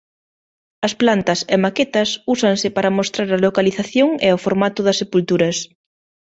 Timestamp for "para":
2.75-2.95